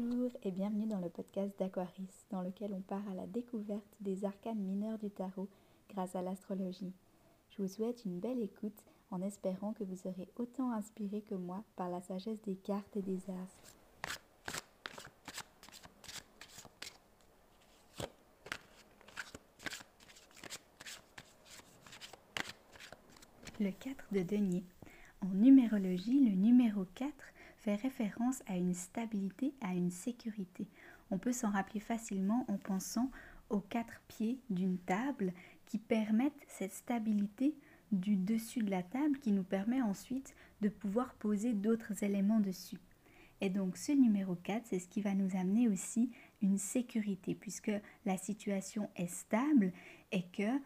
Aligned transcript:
Bonjour 0.00 0.30
et 0.44 0.52
bienvenue 0.52 0.86
dans 0.86 1.00
le 1.00 1.08
podcast 1.08 1.58
d'Aquaris, 1.58 2.06
dans 2.30 2.40
lequel 2.40 2.72
on 2.72 2.80
part 2.82 3.02
à 3.10 3.14
la 3.14 3.26
découverte 3.26 3.82
des 4.00 4.24
arcanes 4.24 4.60
mineurs 4.60 4.96
du 4.98 5.10
tarot 5.10 5.48
grâce 5.90 6.14
à 6.14 6.22
l'astrologie. 6.22 6.92
Je 7.50 7.62
vous 7.62 7.66
souhaite 7.66 8.04
une 8.04 8.20
belle 8.20 8.40
écoute 8.40 8.80
en 9.10 9.20
espérant 9.22 9.72
que 9.72 9.82
vous 9.82 9.96
serez 9.96 10.28
autant 10.36 10.70
inspiré 10.70 11.22
que 11.22 11.34
moi 11.34 11.64
par 11.74 11.90
la 11.90 12.00
sagesse 12.00 12.40
des 12.42 12.54
cartes 12.54 12.96
et 12.96 13.02
des 13.02 13.18
astres. 13.28 13.74
Le 23.58 23.72
4 23.72 24.04
de 24.12 24.22
denier. 24.22 24.62
En 25.22 25.34
numérologie, 25.34 26.30
le 26.30 26.36
numéro 26.36 26.84
4 26.94 27.12
fait 27.58 27.74
référence 27.76 28.42
à 28.46 28.56
une 28.56 28.74
stabilité, 28.74 29.52
à 29.60 29.74
une 29.74 29.90
sécurité. 29.90 30.66
On 31.10 31.18
peut 31.18 31.32
s'en 31.32 31.50
rappeler 31.50 31.80
facilement 31.80 32.44
en 32.48 32.56
pensant 32.56 33.10
aux 33.50 33.60
quatre 33.60 34.00
pieds 34.08 34.38
d'une 34.50 34.78
table 34.78 35.32
qui 35.66 35.78
permettent 35.78 36.44
cette 36.46 36.74
stabilité 36.74 37.54
du 37.92 38.16
dessus 38.16 38.62
de 38.62 38.70
la 38.70 38.82
table 38.82 39.18
qui 39.18 39.32
nous 39.32 39.42
permet 39.42 39.80
ensuite 39.80 40.34
de 40.60 40.68
pouvoir 40.68 41.14
poser 41.14 41.54
d'autres 41.54 42.04
éléments 42.04 42.40
dessus. 42.40 42.78
Et 43.40 43.50
donc 43.50 43.76
ce 43.76 43.92
numéro 43.92 44.34
4, 44.34 44.66
c'est 44.66 44.78
ce 44.78 44.88
qui 44.88 45.00
va 45.00 45.14
nous 45.14 45.36
amener 45.36 45.68
aussi 45.68 46.10
une 46.42 46.58
sécurité 46.58 47.34
puisque 47.34 47.72
la 48.04 48.16
situation 48.16 48.90
est 48.96 49.08
stable 49.08 49.72
et 50.12 50.24
que 50.24 50.60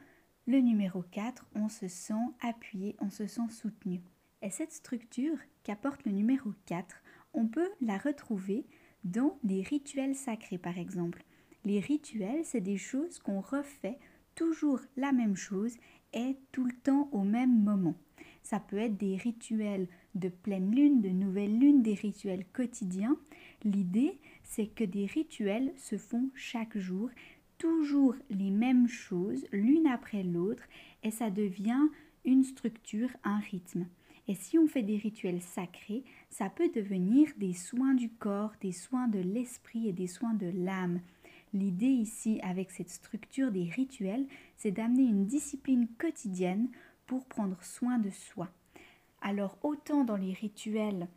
le 0.46 0.58
numéro 0.58 1.02
4, 1.02 1.46
on 1.54 1.68
se 1.68 1.86
sent 1.86 2.14
appuyé, 2.40 2.96
on 3.00 3.10
se 3.10 3.26
sent 3.26 3.48
soutenu. 3.50 4.00
Et 4.42 4.50
cette 4.50 4.72
structure 4.72 5.38
qu'apporte 5.62 6.04
le 6.04 6.12
numéro 6.12 6.50
4, 6.66 6.96
on 7.32 7.46
peut 7.46 7.70
la 7.80 7.96
retrouver 7.96 8.66
dans 9.04 9.38
les 9.44 9.62
rituels 9.62 10.16
sacrés 10.16 10.58
par 10.58 10.78
exemple. 10.78 11.24
Les 11.64 11.78
rituels, 11.78 12.44
c'est 12.44 12.60
des 12.60 12.76
choses 12.76 13.20
qu'on 13.20 13.40
refait 13.40 13.98
toujours 14.34 14.80
la 14.96 15.12
même 15.12 15.36
chose 15.36 15.76
et 16.12 16.36
tout 16.50 16.64
le 16.64 16.74
temps 16.82 17.08
au 17.12 17.22
même 17.22 17.62
moment. 17.62 17.94
Ça 18.42 18.58
peut 18.58 18.78
être 18.78 18.96
des 18.96 19.16
rituels 19.16 19.86
de 20.16 20.28
pleine 20.28 20.74
lune, 20.74 21.00
de 21.00 21.08
nouvelle 21.10 21.58
lune, 21.58 21.82
des 21.82 21.94
rituels 21.94 22.44
quotidiens. 22.52 23.16
L'idée, 23.62 24.18
c'est 24.42 24.66
que 24.66 24.84
des 24.84 25.06
rituels 25.06 25.72
se 25.76 25.96
font 25.96 26.30
chaque 26.34 26.76
jour, 26.76 27.10
toujours 27.58 28.16
les 28.28 28.50
mêmes 28.50 28.88
choses, 28.88 29.46
l'une 29.52 29.86
après 29.86 30.24
l'autre, 30.24 30.64
et 31.04 31.12
ça 31.12 31.30
devient 31.30 31.88
une 32.24 32.42
structure, 32.42 33.10
un 33.22 33.38
rythme. 33.38 33.86
Et 34.28 34.34
si 34.34 34.58
on 34.58 34.68
fait 34.68 34.82
des 34.82 34.98
rituels 34.98 35.42
sacrés, 35.42 36.04
ça 36.30 36.48
peut 36.48 36.70
devenir 36.74 37.28
des 37.38 37.54
soins 37.54 37.94
du 37.94 38.08
corps, 38.08 38.52
des 38.60 38.72
soins 38.72 39.08
de 39.08 39.18
l'esprit 39.18 39.88
et 39.88 39.92
des 39.92 40.06
soins 40.06 40.34
de 40.34 40.50
l'âme. 40.54 41.00
L'idée 41.52 41.86
ici 41.86 42.40
avec 42.42 42.70
cette 42.70 42.90
structure 42.90 43.50
des 43.50 43.64
rituels, 43.64 44.26
c'est 44.56 44.70
d'amener 44.70 45.02
une 45.02 45.26
discipline 45.26 45.88
quotidienne 45.98 46.68
pour 47.06 47.26
prendre 47.26 47.62
soin 47.62 47.98
de 47.98 48.10
soi. 48.10 48.48
Alors 49.20 49.58
autant 49.62 50.04
dans 50.04 50.16
les 50.16 50.32
rituels, 50.32 51.08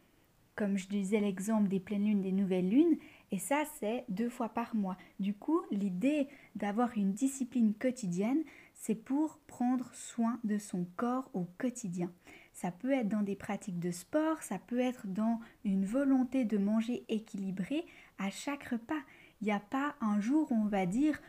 comme 0.56 0.78
je 0.78 0.88
disais 0.88 1.19
l'exemple 1.19 1.67
des 1.67 1.80
pleines 1.80 2.06
lunes, 2.06 2.22
des 2.22 2.31
nouvelles 2.31 2.69
lunes, 2.69 2.97
et 3.31 3.40
ça 3.40 3.64
c'est 3.80 4.06
deux 4.09 4.30
fois 4.30 4.50
par 4.50 4.75
mois. 4.75 4.97
Du 5.19 5.34
coup, 5.34 5.62
l'idée 5.72 6.28
d'avoir 6.56 6.97
une 6.97 7.14
discipline 7.14 7.73
quotidienne, 7.73 8.44
c'est 8.73 8.95
pour 8.95 9.40
prendre 9.47 9.94
soin 9.94 10.40
de 10.44 10.58
son 10.58 10.86
corps 10.97 11.30
au 11.34 11.45
quotidien. 11.58 12.12
Ça 12.56 12.72
peut 12.72 12.92
être 12.92 13.09
dans 13.09 13.22
des 13.22 13.36
pratiques 13.36 13.80
de 13.81 13.92
sport, 13.92 14.42
ça 14.42 14.59
peut 14.59 14.80
être 14.80 15.07
dans 15.07 15.41
une 15.66 15.85
volonté 15.85 16.46
de 16.46 16.57
manger 16.57 17.03
équilibré 17.09 17.85
à 18.18 18.29
chaque 18.29 18.63
repas. 18.63 19.02
Il 19.41 19.46
n'y 19.46 19.52
a 19.52 19.59
pas 19.59 19.94
un 20.00 20.22
jour 20.22 20.50
où 20.53 20.56
on 20.56 20.66
va 20.66 20.85
dire 20.85 21.22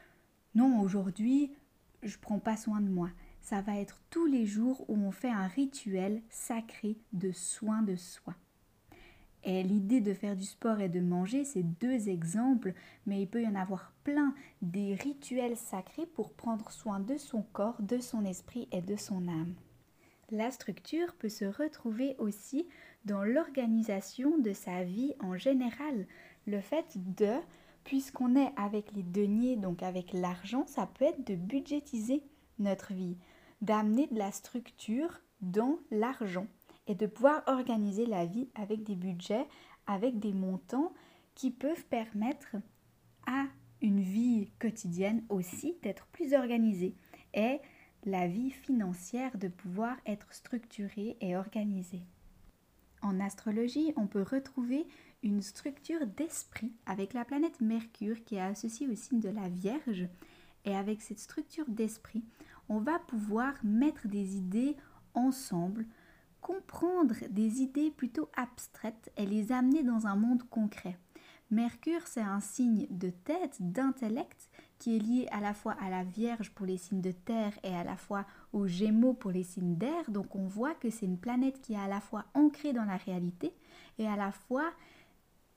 non, 0.55 0.81
aujourd'hui, 0.81 1.51
je 2.05 2.17
ne 2.17 2.21
prends 2.23 2.39
pas 2.39 2.57
soin 2.57 2.81
de 2.81 2.89
moi. 2.89 3.11
Ça 3.41 3.61
va 3.61 3.77
être 3.77 4.01
tous 4.09 4.27
les 4.27 4.47
jours 4.47 4.89
où 4.89 4.97
on 4.97 5.11
fait 5.11 5.29
un 5.29 5.49
rituel 5.49 6.23
sacré 6.31 6.97
de 7.13 7.33
soin 7.33 7.83
de 7.83 7.97
soi. 7.97 8.35
Et 9.43 9.65
l'idée 9.65 10.01
de 10.01 10.15
faire 10.15 10.37
du 10.37 10.45
sport 10.45 10.79
et 10.79 10.89
de 10.89 11.01
manger, 11.01 11.45
c'est 11.45 11.65
deux 11.65 12.09
exemples, 12.09 12.73
mais 13.05 13.21
il 13.21 13.27
peut 13.27 13.43
y 13.43 13.49
en 13.49 13.57
avoir 13.57 13.93
plein 14.05 14.33
des 14.63 14.95
rituels 14.95 15.57
sacrés 15.57 16.07
pour 16.07 16.33
prendre 16.33 16.71
soin 16.71 17.01
de 17.01 17.17
son 17.17 17.43
corps, 17.43 17.83
de 17.83 17.99
son 17.99 18.25
esprit 18.25 18.69
et 18.71 18.81
de 18.81 18.95
son 18.95 19.27
âme. 19.27 19.55
La 20.31 20.51
structure 20.51 21.15
peut 21.15 21.29
se 21.29 21.45
retrouver 21.45 22.17
aussi 22.19 22.67
dans 23.05 23.23
l'organisation 23.23 24.39
de 24.39 24.53
sa 24.53 24.83
vie 24.83 25.15
en 25.21 25.37
général. 25.37 26.07
Le 26.47 26.61
fait 26.61 26.97
de, 26.97 27.33
puisqu'on 27.85 28.35
est 28.35 28.53
avec 28.57 28.93
les 28.93 29.05
deniers, 29.05 29.57
donc 29.57 29.85
avec 29.85 30.13
l'argent, 30.13 30.67
ça 30.67 30.87
peut 30.87 31.05
être 31.05 31.25
de 31.25 31.37
budgétiser 31.37 32.25
notre 32.59 32.93
vie, 32.93 33.17
d'amener 33.61 34.09
de 34.09 34.19
la 34.19 34.33
structure 34.33 35.21
dans 35.41 35.79
l'argent 35.93 36.49
et 36.89 36.97
de 36.97 37.07
pouvoir 37.07 37.45
organiser 37.47 38.07
la 38.07 38.27
vie 38.27 38.49
avec 38.57 38.83
des 38.83 38.97
budgets, 38.97 39.47
avec 39.87 40.19
des 40.19 40.33
montants 40.33 40.93
qui 41.37 41.53
peuvent 41.53 41.85
permettre 41.87 42.57
à 43.27 43.45
une 43.81 44.01
vie 44.01 44.51
quotidienne 44.59 45.25
aussi 45.29 45.77
d'être 45.83 46.07
plus 46.07 46.35
organisée. 46.35 46.97
Et 47.35 47.61
la 48.07 48.29
vie 48.29 48.53
financière 48.53 49.37
de 49.37 49.49
pouvoir 49.49 49.97
être 50.07 50.33
structurée 50.33 51.17
et 51.21 51.37
organisée. 51.37 52.03
En 53.03 53.21
astrologie, 53.21 53.93
on 53.97 54.07
peut 54.07 54.23
retrouver 54.23 54.87
une 55.23 55.43
structure 55.43 56.07
d'esprit 56.07 56.73
avec 56.87 57.13
la 57.13 57.25
planète 57.25 57.61
Mercure 57.61 58.25
qui 58.25 58.37
est 58.37 58.41
associée 58.41 58.89
au 58.89 58.95
signe 58.95 59.21
de 59.21 59.29
la 59.29 59.49
Vierge. 59.49 60.09
Et 60.65 60.75
avec 60.75 61.03
cette 61.03 61.19
structure 61.19 61.69
d'esprit, 61.69 62.25
on 62.69 62.79
va 62.79 62.99
pouvoir 63.01 63.55
mettre 63.65 64.09
des 64.09 64.37
idées 64.37 64.77
ensemble, 65.15 65.87
comprendre 66.41 67.15
des 67.31 67.61
idées 67.61 67.91
plutôt 67.91 68.29
abstraites 68.37 69.13
et 69.17 69.27
les 69.27 69.51
amener 69.53 69.83
dans 69.83 70.07
un 70.07 70.17
monde 70.17 70.43
concret. 70.49 70.97
Mercure, 71.51 72.07
c'est 72.07 72.21
un 72.21 72.41
signe 72.41 72.87
de 72.91 73.11
tête, 73.11 73.57
d'intellect, 73.61 74.49
qui 74.79 74.97
est 74.97 75.01
lié 75.01 75.29
à 75.31 75.41
la 75.41 75.55
fois 75.55 75.77
à 75.81 75.91
la 75.91 76.05
Vierge 76.05 76.51
pour 76.51 76.67
les 76.67 76.77
signes 76.77 77.01
de 77.01 77.13
terre 77.13 77.53
et 77.63 77.75
à 77.75 77.85
la 77.85 77.97
fois 77.97 78.27
aux 78.53 78.67
Gémeaux 78.67 79.15
pour 79.15 79.31
les 79.31 79.43
signes 79.43 79.77
d'air. 79.77 80.11
Donc 80.11 80.35
on 80.35 80.47
voit 80.47 80.75
que 80.75 80.91
c'est 80.91 81.07
une 81.07 81.19
planète 81.19 81.61
qui 81.61 81.75
est 81.75 81.79
à 81.79 81.89
la 81.89 82.01
fois 82.01 82.25
ancrée 82.35 82.73
dans 82.73 82.85
la 82.85 82.97
réalité 82.97 83.53
et 83.99 84.07
à 84.07 84.17
la 84.17 84.33
fois 84.33 84.71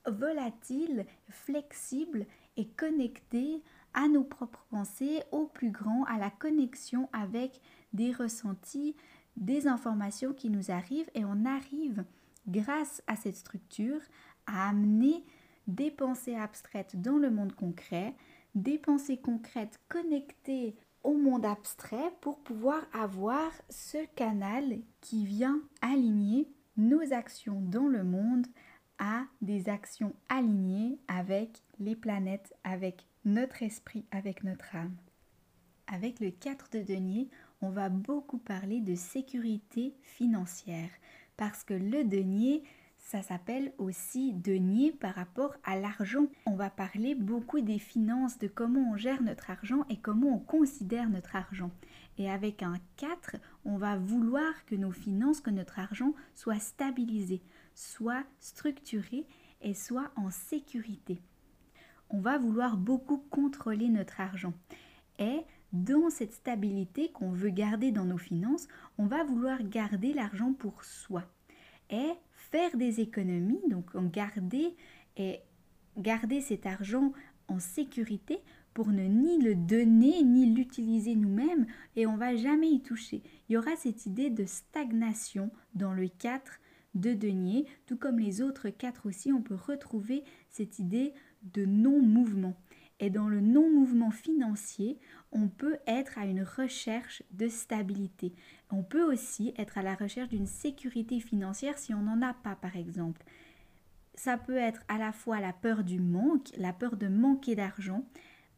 volatile, 0.07 1.06
flexible 1.30 2.25
et 2.57 2.68
connectée 2.68 3.62
à 3.94 4.07
nos 4.07 4.24
propres 4.24 4.66
pensées, 4.69 5.24
au 5.31 5.46
plus 5.46 5.72
grand, 5.72 6.03
à 6.06 6.18
la 6.18 6.30
connexion 6.30 7.09
avec 7.12 7.59
des 7.94 8.12
ressentis, 8.12 8.96
des 9.36 9.68
informations 9.68 10.34
qui 10.34 10.50
nous 10.50 10.72
arrivent 10.72 11.09
et 11.16 11.25
on 11.25 11.46
arrive 11.46 12.03
grâce 12.47 13.01
à 13.07 13.16
cette 13.16 13.36
structure 13.36 14.01
à 14.46 14.69
amener 14.69 15.24
des 15.68 15.91
pensées 15.91 16.36
abstraites 16.36 17.00
dans 17.01 17.18
le 17.18 17.30
monde 17.30 17.53
concret, 17.53 18.16
des 18.56 18.78
pensées 18.78 19.18
concrètes 19.18 19.80
connectées 19.90 20.76
au 21.04 21.14
monde 21.14 21.46
abstrait 21.46 22.12
pour 22.22 22.40
pouvoir 22.40 22.82
avoir 22.94 23.52
ce 23.70 23.98
canal 24.16 24.80
qui 25.02 25.26
vient 25.26 25.62
aligner 25.82 26.48
nos 26.78 27.14
actions 27.14 27.62
dans 27.62 27.88
le 27.88 28.04
monde 28.04 28.48
à 28.98 29.24
des 29.42 29.70
actions 29.70 30.14
alignées 30.28 31.00
avec 31.08 31.62
les 31.80 31.96
planètes, 31.96 32.54
avec 32.64 33.06
notre 33.26 33.64
esprit, 33.64 34.06
avec 34.12 34.44
notre 34.44 34.76
âme. 34.76 34.96
Avec 35.88 36.19
le 36.19 36.31
4 36.31 36.69
de 36.74 36.84
denier, 36.84 37.30
on 37.62 37.69
va 37.69 37.90
beaucoup 37.90 38.38
parler 38.38 38.80
de 38.81 38.96
sécurité 38.96 39.96
financière 40.01 40.90
parce 41.38 41.63
que 41.63 41.74
le 41.74 42.04
denier, 42.04 42.63
ça 43.00 43.22
s'appelle 43.24 43.74
aussi 43.78 44.34
denier 44.34 44.92
par 44.92 45.16
rapport 45.16 45.56
à 45.63 45.80
l'argent. 45.80 46.28
On 46.46 46.56
va 46.56 46.69
parler 46.69 47.16
beaucoup 47.16 47.60
des 47.60 47.80
finances, 47.80 48.38
de 48.38 48.48
comment 48.48 48.92
on 48.92 48.98
gère 48.98 49.24
notre 49.24 49.50
argent 49.50 49.84
et 49.90 49.98
comment 49.98 50.36
on 50.36 50.40
considère 50.40 51.10
notre 51.10 51.36
argent. 51.36 51.72
Et 52.18 52.30
avec 52.30 52.62
un 52.62 52.75
4, 52.98 53.38
on 53.66 53.78
va 53.78 53.98
vouloir 53.98 54.66
que 54.66 54.75
nos 54.75 54.92
finances, 54.92 55.42
que 55.42 55.50
notre 55.50 55.80
argent 55.80 56.13
soit 56.36 56.60
stabilisé, 56.60 57.42
soit 57.74 58.24
structuré 58.40 59.25
et 59.62 59.74
soit 59.74 60.12
en 60.16 60.30
sécurité. 60.30 61.19
On 62.10 62.19
va 62.19 62.38
vouloir 62.38 62.78
beaucoup 62.78 63.18
contrôler 63.30 63.90
notre 63.90 64.19
argent. 64.19 64.54
Et 65.18 65.42
dans 65.74 66.10
cette 66.10 66.34
stabilité 66.34 67.12
qu'on 67.12 67.31
veut 67.31 67.50
garder 67.50 67.92
dans 67.92 68.06
nos 68.06 68.18
finances, 68.18 68.68
on 68.98 69.06
va 69.06 69.24
vouloir 69.24 69.63
garder 69.63 70.13
l'argent 70.13 70.54
pour 70.54 70.84
soi. 70.84 71.24
Et 71.89 72.12
faire 72.33 72.75
des 72.77 73.00
économies, 73.00 73.62
donc 73.69 73.95
garder 74.12 74.75
et 75.18 75.39
garder 75.97 76.41
cet 76.41 76.65
argent 76.65 77.13
en 77.47 77.59
sécurité 77.59 78.39
pour 78.74 78.89
ne 78.89 79.03
ni 79.03 79.39
le 79.39 79.56
donner 79.56 80.24
ni 80.24 80.45
l'utiliser 80.45 81.15
nous-mêmes 81.15 81.65
et 81.95 82.06
on 82.06 82.15
va 82.15 82.36
jamais 82.36 82.69
y 82.69 82.81
toucher. 82.81 83.21
Il 83.47 83.53
y 83.53 83.57
aura 83.57 83.75
cette 83.75 84.06
idée 84.06 84.30
de 84.30 84.45
stagnation 84.45 85.51
dans 85.74 85.94
le 85.94 86.07
4 86.07 86.59
de 86.95 87.13
denier, 87.13 87.65
tout 87.86 87.97
comme 87.97 88.19
les 88.19 88.41
autres 88.41 88.69
4 88.69 89.07
aussi, 89.07 89.31
on 89.31 89.41
peut 89.41 89.56
retrouver 89.56 90.24
cette 90.50 90.80
idée 90.80 91.13
de 91.44 91.65
non-mouvement. 91.65 92.56
Et 93.00 93.09
dans 93.09 93.30
le 93.30 93.41
non-mouvement 93.41 94.12
financier, 94.12 94.97
on 95.31 95.48
peut 95.48 95.78
être 95.86 96.18
à 96.18 96.26
une 96.26 96.44
recherche 96.44 97.24
de 97.31 97.48
stabilité. 97.48 98.34
On 98.72 98.84
peut 98.84 99.04
aussi 99.04 99.54
être 99.58 99.78
à 99.78 99.84
la 99.84 99.96
recherche 99.96 100.30
d'une 100.30 100.48
sécurité 100.48 101.20
financière 101.20 101.78
si 101.78 101.94
on 101.94 102.02
n'en 102.02 102.22
a 102.22 102.34
pas, 102.34 102.56
par 102.56 102.76
exemple. 102.76 103.24
Ça 104.16 104.38
peut 104.38 104.58
être 104.58 104.81
à 104.88 104.98
la 104.98 105.12
fois 105.12 105.40
la 105.40 105.54
peur 105.54 105.84
du 105.84 106.00
manque, 106.00 106.50
la 106.58 106.74
peur 106.74 106.98
de 106.98 107.08
manquer 107.08 107.56
d'argent, 107.56 108.06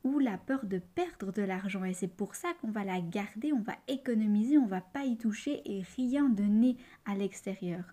ou 0.03 0.19
la 0.19 0.37
peur 0.37 0.65
de 0.65 0.79
perdre 0.79 1.31
de 1.31 1.43
l'argent. 1.43 1.83
Et 1.83 1.93
c'est 1.93 2.07
pour 2.07 2.35
ça 2.35 2.53
qu'on 2.59 2.71
va 2.71 2.83
la 2.83 3.01
garder, 3.01 3.53
on 3.53 3.61
va 3.61 3.75
économiser, 3.87 4.57
on 4.57 4.65
va 4.65 4.81
pas 4.81 5.03
y 5.03 5.17
toucher 5.17 5.61
et 5.65 5.83
rien 5.95 6.29
donner 6.29 6.77
à 7.05 7.15
l'extérieur. 7.15 7.83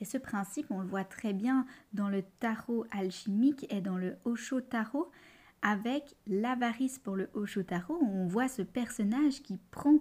Et 0.00 0.04
ce 0.04 0.18
principe, 0.18 0.66
on 0.70 0.80
le 0.80 0.88
voit 0.88 1.04
très 1.04 1.32
bien 1.32 1.64
dans 1.92 2.08
le 2.08 2.22
tarot 2.40 2.84
alchimique 2.90 3.66
et 3.70 3.80
dans 3.80 3.96
le 3.96 4.16
Osho 4.24 4.60
tarot, 4.60 5.12
avec 5.62 6.14
l'avarice 6.26 6.98
pour 6.98 7.16
le 7.16 7.30
Osho 7.34 7.62
tarot, 7.62 7.98
on 8.02 8.26
voit 8.26 8.48
ce 8.48 8.62
personnage 8.62 9.42
qui 9.42 9.58
prend 9.70 10.00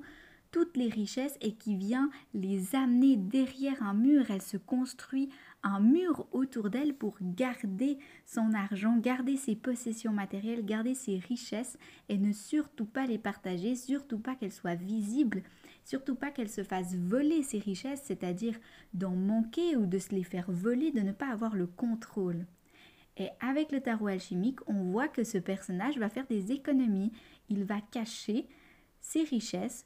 toutes 0.52 0.76
les 0.76 0.90
richesses 0.90 1.38
et 1.40 1.54
qui 1.54 1.78
vient 1.78 2.10
les 2.34 2.76
amener 2.76 3.16
derrière 3.16 3.82
un 3.82 3.94
mur. 3.94 4.26
Elle 4.30 4.42
se 4.42 4.58
construit 4.58 5.30
un 5.64 5.80
mur 5.80 6.28
autour 6.34 6.70
d'elle 6.70 6.94
pour 6.94 7.16
garder 7.22 7.98
son 8.26 8.54
argent, 8.54 8.98
garder 8.98 9.38
ses 9.38 9.56
possessions 9.56 10.12
matérielles, 10.12 10.66
garder 10.66 10.94
ses 10.94 11.20
richesses 11.20 11.78
et 12.10 12.18
ne 12.18 12.34
surtout 12.34 12.86
pas 12.86 13.06
les 13.06 13.18
partager, 13.18 13.76
surtout 13.76 14.20
pas 14.20 14.36
qu'elles 14.36 14.52
soient 14.52 14.76
visibles 14.76 15.44
Surtout 15.84 16.16
pas 16.16 16.32
qu'elle 16.32 16.50
se 16.50 16.64
fasse 16.64 16.96
voler 16.96 17.44
ses 17.44 17.60
richesses, 17.60 18.04
c'est-à-dire 18.04 18.58
d'en 18.94 19.16
manquer 19.16 19.76
ou 19.76 19.86
de 19.86 19.98
se 19.98 20.10
les 20.10 20.24
faire 20.24 20.52
voler, 20.52 20.92
de 20.92 21.02
ne 21.02 21.12
pas 21.12 21.30
avoir 21.30 21.56
le 21.56 21.68
contrôle. 21.68 22.46
Et 23.18 23.30
avec 23.40 23.72
le 23.72 23.82
tarot 23.82 24.08
alchimique, 24.08 24.60
on 24.68 24.84
voit 24.92 25.08
que 25.08 25.24
ce 25.24 25.38
personnage 25.38 25.98
va 25.98 26.10
faire 26.10 26.28
des 26.28 26.52
économies. 26.52 27.12
Il 27.50 27.66
va 27.66 27.82
cacher 27.82 28.48
ses 29.02 29.24
richesses 29.24 29.86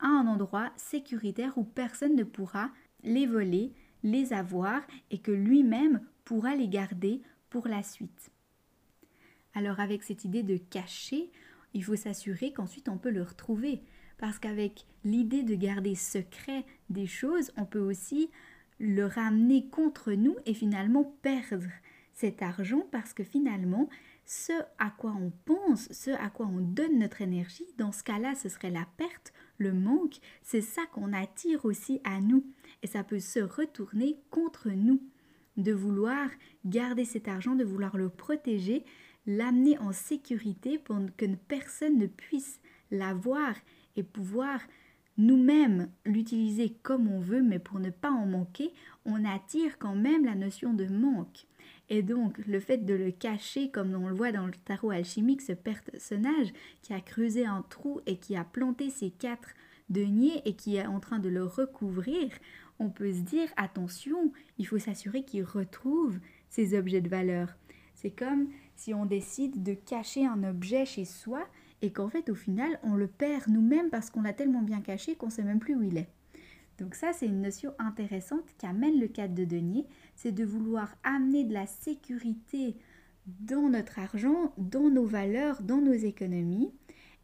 à 0.00 0.06
un 0.06 0.26
endroit 0.26 0.72
sécuritaire 0.76 1.56
où 1.56 1.64
personne 1.64 2.16
ne 2.16 2.24
pourra 2.24 2.70
les 3.02 3.26
voler, 3.26 3.72
les 4.02 4.32
avoir 4.32 4.82
et 5.10 5.18
que 5.18 5.30
lui-même 5.30 6.00
pourra 6.24 6.56
les 6.56 6.68
garder 6.68 7.22
pour 7.50 7.68
la 7.68 7.82
suite. 7.82 8.30
Alors 9.54 9.78
avec 9.78 10.02
cette 10.02 10.24
idée 10.24 10.42
de 10.42 10.56
cacher, 10.56 11.30
il 11.74 11.84
faut 11.84 11.96
s'assurer 11.96 12.52
qu'ensuite 12.52 12.88
on 12.88 12.98
peut 12.98 13.10
le 13.10 13.22
retrouver 13.22 13.82
parce 14.18 14.38
qu'avec 14.38 14.86
l'idée 15.04 15.42
de 15.42 15.54
garder 15.54 15.94
secret 15.94 16.64
des 16.88 17.06
choses, 17.06 17.52
on 17.56 17.64
peut 17.64 17.80
aussi 17.80 18.30
le 18.78 19.06
ramener 19.06 19.68
contre 19.68 20.12
nous 20.12 20.36
et 20.46 20.54
finalement 20.54 21.04
perdre 21.22 21.66
cet 22.14 22.42
argent 22.42 22.86
parce 22.90 23.12
que 23.12 23.24
finalement, 23.24 23.88
ce 24.24 24.52
à 24.78 24.90
quoi 24.90 25.14
on 25.20 25.32
pense, 25.44 25.92
ce 25.92 26.10
à 26.10 26.30
quoi 26.30 26.46
on 26.46 26.60
donne 26.60 26.98
notre 26.98 27.20
énergie, 27.20 27.66
dans 27.76 27.92
ce 27.92 28.02
cas-là, 28.02 28.34
ce 28.34 28.48
serait 28.48 28.70
la 28.70 28.86
perte, 28.96 29.32
le 29.58 29.72
manque, 29.72 30.16
c'est 30.42 30.62
ça 30.62 30.82
qu'on 30.92 31.12
attire 31.12 31.64
aussi 31.64 32.00
à 32.04 32.20
nous 32.20 32.44
et 32.82 32.86
ça 32.86 33.04
peut 33.04 33.20
se 33.20 33.40
retourner 33.40 34.18
contre 34.30 34.70
nous. 34.70 35.02
De 35.56 35.72
vouloir 35.72 36.30
garder 36.64 37.04
cet 37.04 37.28
argent, 37.28 37.54
de 37.54 37.62
vouloir 37.62 37.96
le 37.96 38.08
protéger, 38.08 38.84
l'amener 39.26 39.78
en 39.78 39.92
sécurité 39.92 40.78
pour 40.78 40.96
que 41.16 41.26
personne 41.46 41.96
ne 41.96 42.06
puisse 42.06 42.60
l'avoir 42.90 43.54
et 43.94 44.02
pouvoir 44.02 44.60
nous-mêmes 45.16 45.88
l'utiliser 46.04 46.76
comme 46.82 47.08
on 47.08 47.20
veut, 47.20 47.42
mais 47.42 47.60
pour 47.60 47.78
ne 47.78 47.90
pas 47.90 48.10
en 48.10 48.26
manquer, 48.26 48.72
on 49.04 49.24
attire 49.24 49.78
quand 49.78 49.94
même 49.94 50.24
la 50.24 50.34
notion 50.34 50.74
de 50.74 50.86
manque. 50.86 51.46
Et 51.94 52.02
donc, 52.02 52.38
le 52.48 52.58
fait 52.58 52.78
de 52.78 52.92
le 52.92 53.12
cacher, 53.12 53.70
comme 53.70 53.94
on 53.94 54.08
le 54.08 54.16
voit 54.16 54.32
dans 54.32 54.46
le 54.46 54.52
tarot 54.64 54.90
alchimique, 54.90 55.40
ce 55.40 55.52
personnage 55.52 56.52
qui 56.82 56.92
a 56.92 57.00
creusé 57.00 57.46
un 57.46 57.62
trou 57.62 58.00
et 58.06 58.16
qui 58.16 58.34
a 58.34 58.42
planté 58.42 58.90
ses 58.90 59.10
quatre 59.10 59.50
deniers 59.90 60.42
et 60.44 60.56
qui 60.56 60.74
est 60.74 60.86
en 60.86 60.98
train 60.98 61.20
de 61.20 61.28
le 61.28 61.44
recouvrir, 61.44 62.30
on 62.80 62.90
peut 62.90 63.12
se 63.12 63.20
dire 63.20 63.48
attention, 63.56 64.32
il 64.58 64.66
faut 64.66 64.80
s'assurer 64.80 65.22
qu'il 65.22 65.44
retrouve 65.44 66.18
ses 66.48 66.76
objets 66.76 67.00
de 67.00 67.08
valeur. 67.08 67.54
C'est 67.94 68.10
comme 68.10 68.48
si 68.74 68.92
on 68.92 69.06
décide 69.06 69.62
de 69.62 69.74
cacher 69.74 70.26
un 70.26 70.42
objet 70.42 70.86
chez 70.86 71.04
soi 71.04 71.46
et 71.80 71.92
qu'en 71.92 72.08
fait 72.08 72.28
au 72.28 72.34
final 72.34 72.80
on 72.82 72.94
le 72.94 73.06
perd 73.06 73.46
nous-mêmes 73.46 73.90
parce 73.90 74.10
qu'on 74.10 74.22
l'a 74.22 74.32
tellement 74.32 74.62
bien 74.62 74.80
caché 74.80 75.14
qu'on 75.14 75.26
ne 75.26 75.30
sait 75.30 75.44
même 75.44 75.60
plus 75.60 75.76
où 75.76 75.84
il 75.84 75.96
est. 75.96 76.08
Donc 76.78 76.96
ça 76.96 77.12
c'est 77.12 77.26
une 77.26 77.42
notion 77.42 77.72
intéressante 77.78 78.44
qu'amène 78.58 78.98
le 78.98 79.06
cadre 79.06 79.34
de 79.34 79.44
denier, 79.44 79.86
c'est 80.14 80.32
de 80.32 80.44
vouloir 80.44 80.96
amener 81.02 81.44
de 81.44 81.52
la 81.52 81.66
sécurité 81.66 82.76
dans 83.26 83.68
notre 83.68 83.98
argent, 83.98 84.52
dans 84.58 84.90
nos 84.90 85.06
valeurs, 85.06 85.62
dans 85.62 85.80
nos 85.80 85.92
économies 85.92 86.72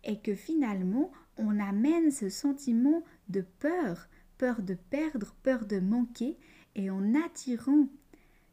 et 0.05 0.19
que 0.21 0.35
finalement 0.35 1.11
on 1.37 1.59
amène 1.59 2.11
ce 2.11 2.29
sentiment 2.29 3.03
de 3.29 3.43
peur, 3.59 4.09
peur 4.39 4.63
de 4.63 4.75
perdre, 4.75 5.35
peur 5.43 5.67
de 5.67 5.79
manquer 5.79 6.39
et 6.75 6.91
en 6.91 7.15
attirant 7.15 7.89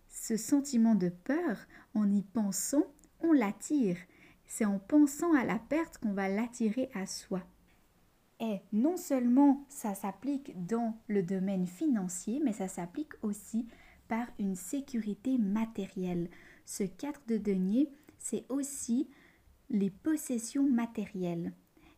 ce 0.10 0.38
sentiment 0.38 0.96
de 0.96 1.10
peur, 1.10 1.68
en 1.94 2.12
y 2.12 2.24
pensant, 2.24 2.86
on 3.22 3.34
l'attire. 3.34 3.98
C'est 4.46 4.66
en 4.66 4.80
pensant 4.80 5.34
à 5.34 5.44
la 5.44 5.60
perte 5.60 5.98
qu'on 5.98 6.14
va 6.14 6.30
l'attirer 6.30 6.90
à 6.94 7.06
soi. 7.06 7.42
Et 8.40 8.62
non 8.72 8.98
seulement 8.98 9.66
ça 9.68 9.96
s'applique 9.96 10.66
dans 10.66 10.98
le 11.08 11.24
domaine 11.24 11.68
financier, 11.68 12.40
mais 12.44 12.54
ça 12.54 12.68
s'applique 12.68 13.14
aussi 13.22 13.68
par 14.08 14.28
une 14.40 14.56
sécurité 14.56 15.38
matérielle. 15.38 16.30
Ce 16.66 16.84
4 16.84 17.22
de 17.28 17.38
denier, 17.38 17.90
c'est 18.18 18.46
aussi 18.50 19.10
les 19.70 19.90
possessions 19.90 20.70
matérielles. 20.70 21.54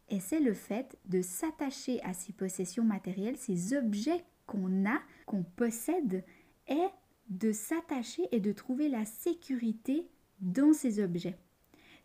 Et 0.09 0.19
c'est 0.19 0.39
le 0.39 0.53
fait 0.53 0.97
de 1.06 1.21
s'attacher 1.21 2.01
à 2.03 2.13
ces 2.13 2.33
possessions 2.33 2.83
matérielles, 2.83 3.38
ces 3.38 3.75
objets 3.75 4.23
qu'on 4.47 4.85
a, 4.85 5.00
qu'on 5.25 5.44
possède, 5.44 6.23
et 6.67 6.88
de 7.29 7.51
s'attacher 7.51 8.23
et 8.31 8.39
de 8.39 8.51
trouver 8.51 8.89
la 8.89 9.06
sécurité 9.06 10.07
dans 10.39 10.73
ces 10.73 11.03
objets 11.03 11.38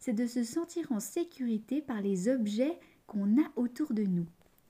c'est 0.05 0.13
de 0.13 0.27
se 0.27 0.45
sentir 0.45 0.93
en 0.93 1.01
sécurité 1.01 1.81
par 1.81 2.03
les 2.03 2.29
objets 2.29 2.79
qu'on 3.07 3.41
a 3.41 3.47
autour 3.57 3.95
de 3.95 4.03
nous, 4.03 4.27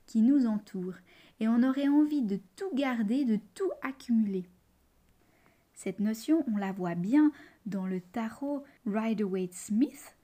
qui 0.07 0.23
nous 0.23 0.47
entourent, 0.47 0.95
et 1.41 1.49
on 1.49 1.64
aurait 1.64 1.88
envie 1.88 2.23
de 2.23 2.38
tout 2.55 2.73
garder, 2.73 3.25
de 3.25 3.41
tout 3.53 3.71
accumuler. 3.83 4.45
Cette 5.75 6.00
notion, 6.00 6.45
on 6.52 6.57
la 6.57 6.73
voit 6.73 6.95
bien 6.95 7.33
dans 7.66 7.87
le 7.87 8.00
tarot 8.00 8.64
Rider-Waite-Smith, 8.87 10.16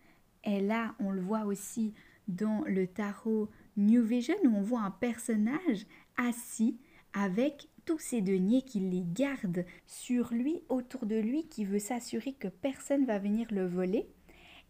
et 0.44 0.60
là, 0.60 0.94
on 1.00 1.10
le 1.10 1.20
voit 1.20 1.44
aussi 1.44 1.92
dans 2.28 2.62
le 2.66 2.86
tarot 2.86 3.50
New 3.76 4.02
Vision, 4.02 4.36
où 4.44 4.56
on 4.56 4.62
voit 4.62 4.80
un 4.80 4.90
personnage 4.90 5.86
assis 6.16 6.78
avec 7.12 7.68
tous 7.84 7.98
ses 7.98 8.20
deniers 8.20 8.62
qu'il 8.62 8.90
les 8.90 9.04
garde 9.04 9.64
sur 9.86 10.32
lui, 10.32 10.62
autour 10.68 11.06
de 11.06 11.16
lui, 11.16 11.48
qui 11.48 11.64
veut 11.64 11.78
s'assurer 11.78 12.32
que 12.32 12.48
personne 12.48 13.04
va 13.04 13.18
venir 13.18 13.48
le 13.50 13.66
voler 13.66 14.08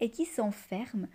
et 0.01 0.11
qui 0.11 0.25
s'enferme 0.25 1.07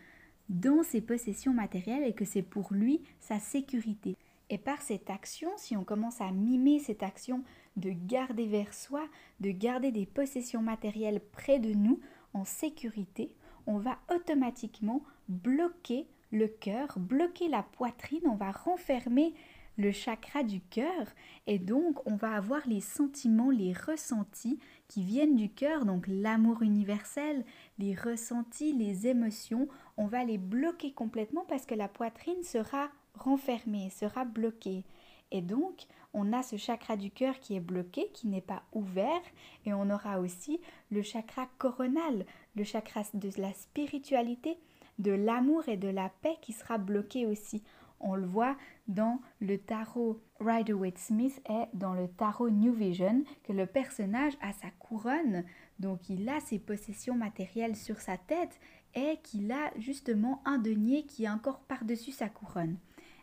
dans 0.49 0.83
ses 0.83 1.01
possessions 1.01 1.53
matérielles 1.53 2.03
et 2.03 2.13
que 2.13 2.25
c'est 2.25 2.43
pour 2.43 2.73
lui 2.73 3.01
sa 3.19 3.39
sécurité. 3.39 4.15
Et 4.49 4.57
par 4.57 4.81
cette 4.81 5.09
action, 5.09 5.49
si 5.57 5.75
on 5.75 5.83
commence 5.83 6.21
à 6.21 6.31
mimer 6.31 6.79
cette 6.79 7.03
action 7.03 7.43
de 7.77 7.89
garder 7.91 8.45
vers 8.45 8.73
soi, 8.73 9.07
de 9.39 9.51
garder 9.51 9.91
des 9.91 10.05
possessions 10.05 10.61
matérielles 10.61 11.21
près 11.31 11.59
de 11.59 11.73
nous 11.73 11.99
en 12.33 12.45
sécurité, 12.45 13.35
on 13.67 13.77
va 13.77 13.97
automatiquement 14.13 15.03
bloquer 15.27 16.07
le 16.31 16.47
cœur, 16.47 16.99
bloquer 16.99 17.47
la 17.47 17.63
poitrine, 17.63 18.27
on 18.27 18.35
va 18.35 18.51
renfermer 18.51 19.33
le 19.77 19.91
chakra 19.91 20.43
du 20.43 20.61
cœur. 20.61 21.07
Et 21.47 21.59
donc 21.59 22.05
on 22.05 22.15
va 22.15 22.35
avoir 22.35 22.67
les 22.67 22.81
sentiments, 22.81 23.51
les 23.51 23.73
ressentis 23.73 24.59
qui 24.87 25.03
viennent 25.03 25.35
du 25.35 25.49
cœur, 25.49 25.85
donc 25.85 26.05
l'amour 26.07 26.61
universel, 26.61 27.43
les 27.79 27.95
ressentis, 27.95 28.73
les 28.73 29.07
émotions, 29.07 29.67
on 29.97 30.05
va 30.05 30.23
les 30.23 30.37
bloquer 30.37 30.91
complètement 30.93 31.45
parce 31.47 31.65
que 31.65 31.75
la 31.75 31.87
poitrine 31.87 32.43
sera 32.43 32.89
renfermée, 33.17 33.89
sera 33.89 34.25
bloquée. 34.25 34.83
Et 35.31 35.41
donc, 35.41 35.85
on 36.13 36.31
a 36.33 36.43
ce 36.43 36.55
chakra 36.55 36.95
du 36.95 37.11
cœur 37.11 37.39
qui 37.39 37.55
est 37.55 37.59
bloqué, 37.61 38.09
qui 38.13 38.27
n'est 38.27 38.41
pas 38.41 38.63
ouvert, 38.73 39.21
et 39.65 39.73
on 39.73 39.89
aura 39.89 40.19
aussi 40.19 40.61
le 40.91 41.01
chakra 41.01 41.47
coronal, 41.57 42.25
le 42.55 42.63
chakra 42.63 43.01
de 43.13 43.29
la 43.37 43.53
spiritualité, 43.53 44.57
de 44.99 45.11
l'amour 45.11 45.67
et 45.67 45.77
de 45.77 45.89
la 45.89 46.09
paix 46.21 46.37
qui 46.41 46.53
sera 46.53 46.77
bloqué 46.77 47.25
aussi. 47.25 47.63
On 47.99 48.15
le 48.15 48.25
voit 48.25 48.55
dans 48.87 49.19
le 49.39 49.57
tarot 49.57 50.21
Rider-Waite-Smith 50.39 51.41
et 51.49 51.65
dans 51.73 51.93
le 51.93 52.07
tarot 52.07 52.49
New 52.49 52.73
Vision 52.73 53.23
que 53.43 53.53
le 53.53 53.65
personnage 53.65 54.33
a 54.41 54.53
sa 54.53 54.69
couronne, 54.79 55.43
donc 55.79 56.09
il 56.09 56.27
a 56.29 56.39
ses 56.39 56.59
possessions 56.59 57.15
matérielles 57.15 57.75
sur 57.75 57.99
sa 57.99 58.17
tête 58.17 58.59
et 58.93 59.17
qu'il 59.23 59.51
a 59.51 59.71
justement 59.77 60.41
un 60.45 60.57
denier 60.57 61.05
qui 61.05 61.25
est 61.25 61.29
encore 61.29 61.59
par-dessus 61.59 62.11
sa 62.11 62.29
couronne. 62.29 62.77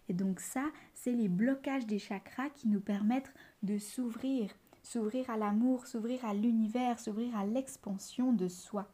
Et 0.08 0.14
donc 0.14 0.40
ça, 0.40 0.64
c'est 0.94 1.12
les 1.12 1.28
blocages 1.28 1.86
des 1.86 1.98
chakras 1.98 2.50
qui 2.50 2.68
nous 2.68 2.80
permettent 2.80 3.32
de 3.62 3.78
s'ouvrir 3.78 4.50
s'ouvrir 4.82 5.30
à 5.30 5.36
l'amour, 5.36 5.86
s'ouvrir 5.86 6.24
à 6.24 6.34
l'univers, 6.34 6.98
s'ouvrir 6.98 7.36
à 7.36 7.46
l'expansion 7.46 8.32
de 8.32 8.48
soi. 8.48 8.88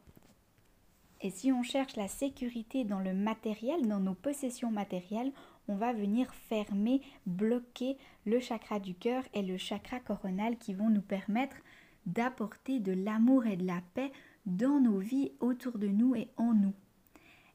Et 1.21 1.31
si 1.31 1.51
on 1.51 1.63
cherche 1.63 1.97
la 1.97 2.07
sécurité 2.07 2.85
dans 2.85 2.99
le 2.99 3.13
matériel, 3.13 3.87
dans 3.87 3.99
nos 3.99 4.13
possessions 4.13 4.71
matérielles, 4.71 5.33
on 5.67 5.75
va 5.75 5.91
venir 5.91 6.33
fermer, 6.33 7.01
bloquer 7.25 7.97
le 8.25 8.39
chakra 8.39 8.79
du 8.79 8.95
cœur 8.95 9.23
et 9.33 9.41
le 9.41 9.57
chakra 9.57 9.99
coronal 9.99 10.57
qui 10.57 10.73
vont 10.73 10.89
nous 10.89 11.01
permettre 11.01 11.57
d'apporter 12.05 12.79
de 12.79 12.93
l'amour 12.93 13.45
et 13.45 13.57
de 13.57 13.67
la 13.67 13.81
paix 13.93 14.11
dans 14.45 14.79
nos 14.79 14.99
vies, 14.99 15.33
autour 15.41 15.77
de 15.77 15.87
nous 15.87 16.15
et 16.15 16.29
en 16.37 16.53
nous. 16.53 16.73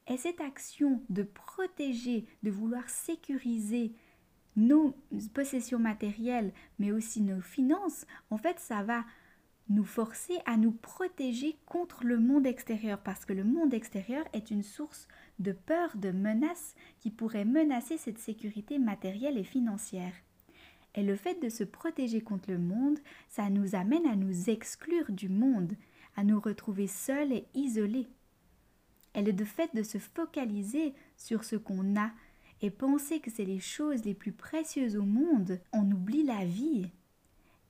Et 0.07 0.17
cette 0.17 0.41
action 0.41 1.01
de 1.09 1.23
protéger, 1.23 2.25
de 2.43 2.51
vouloir 2.51 2.87
sécuriser 2.89 3.93
nos 4.55 4.95
possessions 5.33 5.79
matérielles, 5.79 6.53
mais 6.79 6.91
aussi 6.91 7.21
nos 7.21 7.41
finances, 7.41 8.05
en 8.29 8.37
fait, 8.37 8.59
ça 8.59 8.83
va 8.83 9.03
nous 9.67 9.83
forcer 9.83 10.37
à 10.45 10.57
nous 10.57 10.71
protéger 10.71 11.57
contre 11.65 12.03
le 12.03 12.19
monde 12.19 12.45
extérieur, 12.45 12.99
parce 12.99 13.25
que 13.25 13.33
le 13.33 13.43
monde 13.43 13.73
extérieur 13.73 14.23
est 14.33 14.51
une 14.51 14.61
source 14.61 15.07
de 15.39 15.51
peur, 15.51 15.97
de 15.97 16.11
menace 16.11 16.75
qui 16.99 17.09
pourrait 17.09 17.45
menacer 17.45 17.97
cette 17.97 18.19
sécurité 18.19 18.77
matérielle 18.77 19.37
et 19.37 19.43
financière. 19.43 20.13
Et 20.93 21.03
le 21.03 21.15
fait 21.15 21.41
de 21.41 21.49
se 21.49 21.63
protéger 21.63 22.21
contre 22.21 22.51
le 22.51 22.59
monde, 22.59 22.99
ça 23.27 23.49
nous 23.49 23.75
amène 23.75 24.05
à 24.05 24.15
nous 24.15 24.49
exclure 24.49 25.11
du 25.11 25.29
monde, 25.29 25.73
à 26.15 26.23
nous 26.23 26.39
retrouver 26.39 26.87
seuls 26.87 27.33
et 27.33 27.45
isolés. 27.55 28.07
Et 29.15 29.23
le 29.23 29.45
fait 29.45 29.73
de 29.73 29.81
se 29.81 29.97
focaliser 29.97 30.93
sur 31.17 31.43
ce 31.43 31.55
qu'on 31.55 31.99
a 31.99 32.11
et 32.61 32.69
penser 32.69 33.19
que 33.19 33.31
c'est 33.31 33.45
les 33.45 33.59
choses 33.59 34.03
les 34.03 34.13
plus 34.13 34.31
précieuses 34.31 34.97
au 34.97 35.03
monde, 35.03 35.59
on 35.71 35.89
oublie 35.89 36.23
la 36.23 36.45
vie. 36.45 36.89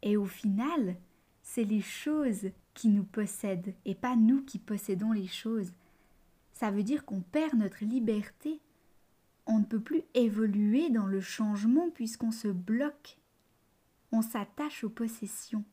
Et 0.02 0.18
au 0.18 0.26
final, 0.26 0.96
c'est 1.42 1.64
les 1.64 1.82
choses 1.82 2.50
qui 2.74 2.90
nous 2.90 3.04
possèdent 3.04 3.74
et 3.86 3.96
pas 3.96 4.16
nous 4.16 4.44
qui 4.44 4.60
possédons 4.60 5.12
les 5.12 5.28
choses. 5.28 5.72
Ça 6.54 6.72
veut 6.72 6.84
dire 6.84 7.06
qu'on 7.06 7.22
perd 7.22 7.54
notre 7.54 7.84
liberté. 7.84 8.60
On 9.46 9.60
ne 9.60 9.66
peut 9.66 9.80
plus 9.80 10.04
évoluer 10.14 10.90
dans 10.90 11.06
le 11.06 11.22
changement 11.22 11.90
puisqu'on 11.92 12.32
se 12.32 12.48
bloque. 12.48 13.18
On 14.12 14.22
s'attache 14.22 14.84
aux 14.84 14.90
possessions. 14.90 15.64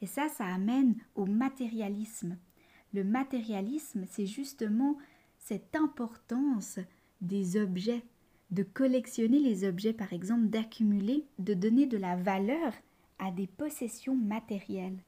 Et 0.00 0.06
ça, 0.06 0.28
ça 0.28 0.46
amène 0.46 0.96
au 1.14 1.26
matérialisme. 1.26 2.38
Le 2.92 3.04
matérialisme, 3.04 4.04
c'est 4.08 4.26
justement 4.26 4.96
cette 5.38 5.76
importance 5.76 6.78
des 7.20 7.56
objets, 7.56 8.02
de 8.50 8.62
collectionner 8.62 9.38
les 9.38 9.64
objets 9.64 9.92
par 9.92 10.12
exemple, 10.12 10.48
d'accumuler, 10.48 11.24
de 11.38 11.54
donner 11.54 11.86
de 11.86 11.96
la 11.96 12.16
valeur 12.16 12.72
à 13.18 13.30
des 13.30 13.46
possessions 13.46 14.16
matérielles. 14.16 14.98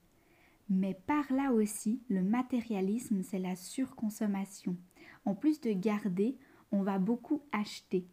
Mais 0.68 0.94
par 1.06 1.32
là 1.32 1.52
aussi, 1.52 2.00
le 2.08 2.22
matérialisme, 2.22 3.22
c'est 3.22 3.38
la 3.38 3.56
surconsommation. 3.56 4.76
En 5.24 5.34
plus 5.34 5.60
de 5.60 5.72
garder, 5.72 6.36
on 6.70 6.82
va 6.82 6.98
beaucoup 6.98 7.42
acheter. 7.52 8.06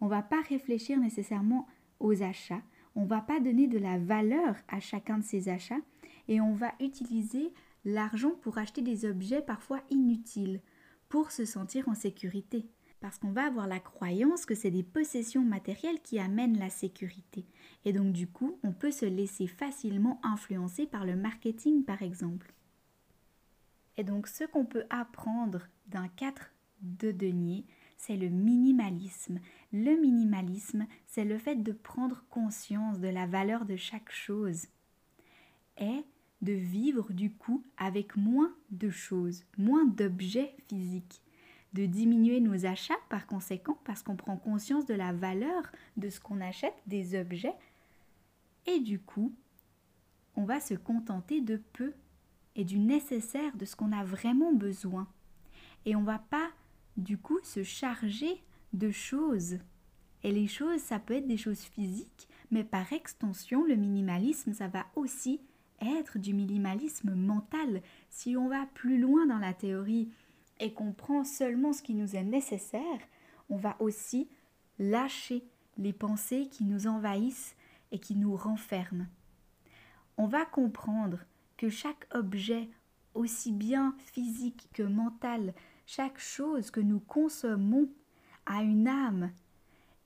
On 0.00 0.06
va 0.08 0.22
pas 0.22 0.40
réfléchir 0.48 0.98
nécessairement 0.98 1.66
aux 2.00 2.22
achats, 2.22 2.62
on 2.96 3.04
va 3.04 3.20
pas 3.20 3.40
donner 3.40 3.68
de 3.68 3.78
la 3.78 3.98
valeur 3.98 4.56
à 4.68 4.80
chacun 4.80 5.18
de 5.18 5.24
ces 5.24 5.48
achats 5.48 5.80
et 6.28 6.40
on 6.40 6.54
va 6.54 6.72
utiliser 6.80 7.52
l'argent 7.84 8.32
pour 8.42 8.58
acheter 8.58 8.82
des 8.82 9.04
objets 9.04 9.42
parfois 9.42 9.80
inutiles 9.90 10.60
pour 11.08 11.30
se 11.30 11.44
sentir 11.44 11.88
en 11.88 11.94
sécurité 11.94 12.66
parce 13.02 13.18
qu'on 13.18 13.32
va 13.32 13.46
avoir 13.46 13.66
la 13.66 13.80
croyance 13.80 14.46
que 14.46 14.54
c'est 14.54 14.70
des 14.70 14.84
possessions 14.84 15.42
matérielles 15.42 16.00
qui 16.02 16.20
amènent 16.20 16.58
la 16.58 16.70
sécurité. 16.70 17.44
Et 17.84 17.92
donc 17.92 18.12
du 18.12 18.28
coup, 18.28 18.58
on 18.62 18.72
peut 18.72 18.92
se 18.92 19.04
laisser 19.04 19.48
facilement 19.48 20.20
influencer 20.22 20.86
par 20.86 21.04
le 21.04 21.16
marketing 21.16 21.84
par 21.84 22.00
exemple. 22.00 22.54
Et 23.96 24.04
donc 24.04 24.28
ce 24.28 24.44
qu'on 24.44 24.64
peut 24.64 24.84
apprendre 24.88 25.66
d'un 25.88 26.08
4 26.08 26.52
de 26.80 27.10
denier, 27.10 27.66
c'est 27.96 28.16
le 28.16 28.28
minimalisme. 28.28 29.40
Le 29.72 30.00
minimalisme, 30.00 30.86
c'est 31.06 31.24
le 31.24 31.38
fait 31.38 31.56
de 31.56 31.72
prendre 31.72 32.24
conscience 32.30 33.00
de 33.00 33.08
la 33.08 33.26
valeur 33.26 33.64
de 33.64 33.76
chaque 33.76 34.12
chose 34.12 34.66
et 35.78 36.04
de 36.42 36.52
vivre 36.52 37.12
du 37.12 37.32
coup 37.32 37.64
avec 37.76 38.16
moins 38.16 38.52
de 38.70 38.90
choses, 38.90 39.44
moins 39.56 39.84
d'objets 39.84 40.54
physiques 40.68 41.22
de 41.72 41.86
diminuer 41.86 42.40
nos 42.40 42.66
achats 42.66 42.94
par 43.08 43.26
conséquent 43.26 43.78
parce 43.84 44.02
qu'on 44.02 44.16
prend 44.16 44.36
conscience 44.36 44.86
de 44.86 44.94
la 44.94 45.12
valeur 45.12 45.62
de 45.96 46.10
ce 46.10 46.20
qu'on 46.20 46.40
achète, 46.40 46.74
des 46.86 47.18
objets, 47.18 47.54
et 48.66 48.80
du 48.80 48.98
coup, 49.00 49.34
on 50.36 50.44
va 50.44 50.60
se 50.60 50.74
contenter 50.74 51.40
de 51.40 51.60
peu 51.72 51.92
et 52.54 52.64
du 52.64 52.78
nécessaire, 52.78 53.56
de 53.56 53.64
ce 53.64 53.74
qu'on 53.74 53.92
a 53.92 54.04
vraiment 54.04 54.52
besoin. 54.52 55.08
Et 55.84 55.96
on 55.96 56.02
va 56.02 56.18
pas, 56.18 56.50
du 56.96 57.18
coup, 57.18 57.38
se 57.42 57.62
charger 57.62 58.42
de 58.72 58.90
choses. 58.90 59.58
Et 60.22 60.30
les 60.30 60.46
choses, 60.46 60.80
ça 60.80 60.98
peut 60.98 61.14
être 61.14 61.26
des 61.26 61.36
choses 61.36 61.62
physiques, 61.62 62.28
mais 62.50 62.62
par 62.62 62.92
extension, 62.92 63.64
le 63.64 63.74
minimalisme, 63.74 64.52
ça 64.52 64.68
va 64.68 64.86
aussi 64.94 65.40
être 65.82 66.18
du 66.18 66.34
minimalisme 66.34 67.14
mental. 67.14 67.82
Si 68.10 68.36
on 68.36 68.48
va 68.48 68.66
plus 68.74 68.98
loin 68.98 69.26
dans 69.26 69.38
la 69.38 69.52
théorie 69.52 70.10
et 70.60 70.72
qu'on 70.72 70.92
prend 70.92 71.24
seulement 71.24 71.72
ce 71.72 71.82
qui 71.82 71.94
nous 71.94 72.16
est 72.16 72.24
nécessaire, 72.24 73.00
on 73.50 73.56
va 73.56 73.76
aussi 73.80 74.28
lâcher 74.78 75.44
les 75.78 75.92
pensées 75.92 76.48
qui 76.50 76.64
nous 76.64 76.86
envahissent 76.86 77.54
et 77.90 77.98
qui 77.98 78.16
nous 78.16 78.36
renferment. 78.36 79.06
On 80.16 80.26
va 80.26 80.44
comprendre 80.44 81.18
que 81.56 81.68
chaque 81.68 82.06
objet, 82.14 82.68
aussi 83.14 83.52
bien 83.52 83.94
physique 83.98 84.68
que 84.72 84.82
mental, 84.82 85.54
chaque 85.86 86.18
chose 86.18 86.70
que 86.70 86.80
nous 86.80 87.00
consommons 87.00 87.88
a 88.46 88.62
une 88.62 88.88
âme. 88.88 89.30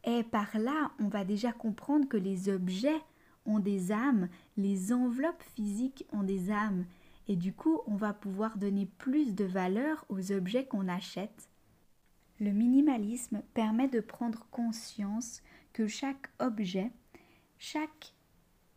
Et 0.05 0.23
par 0.23 0.59
là, 0.59 0.93
on 0.99 1.09
va 1.09 1.25
déjà 1.25 1.53
comprendre 1.53 2.09
que 2.09 2.17
les 2.17 2.49
objets 2.49 3.01
ont 3.47 3.59
des 3.59 3.93
âmes, 3.93 4.29
les 4.57 4.93
enveloppes 4.93 5.43
physiques 5.55 6.07
ont 6.13 6.23
des 6.23 6.51
âmes, 6.51 6.85
et 7.29 7.37
du 7.37 7.53
coup 7.53 7.81
on 7.87 7.97
va 7.97 8.13
pouvoir 8.13 8.59
donner 8.59 8.87
plus 8.87 9.35
de 9.35 9.45
valeur 9.45 10.05
aux 10.09 10.33
objets 10.33 10.67
qu'on 10.67 10.89
achète. 10.89 11.49
Le 12.39 12.51
minimalisme 12.51 13.43
permet 13.55 13.89
de 13.89 14.01
prendre 14.01 14.47
conscience 14.51 15.43
que 15.73 15.87
chaque 15.87 16.29
objet, 16.39 16.93
chaque 17.59 18.15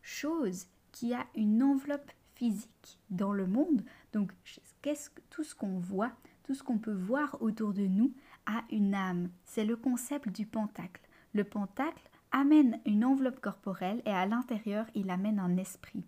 chose 0.02 0.66
qui 0.92 1.14
a 1.14 1.26
une 1.34 1.62
enveloppe 1.62 2.10
physique 2.34 2.98
dans 3.10 3.32
le 3.32 3.46
monde, 3.46 3.84
donc 4.12 4.32
qu'est-ce 4.80 5.10
tout 5.28 5.44
ce 5.44 5.54
qu'on 5.54 5.78
voit, 5.78 6.12
tout 6.44 6.54
ce 6.54 6.62
qu'on 6.62 6.78
peut 6.78 6.94
voir 6.94 7.36
autour 7.40 7.74
de 7.74 7.86
nous 7.86 8.12
a 8.46 8.64
une 8.70 8.94
âme. 8.94 9.30
C'est 9.44 9.64
le 9.64 9.76
concept 9.76 10.30
du 10.30 10.46
pentacle. 10.46 11.02
Le 11.32 11.44
pentacle 11.44 12.09
amène 12.32 12.80
une 12.86 13.04
enveloppe 13.04 13.40
corporelle 13.40 14.02
et 14.06 14.10
à 14.10 14.26
l'intérieur 14.26 14.86
il 14.94 15.10
amène 15.10 15.38
un 15.38 15.56
esprit 15.56 16.04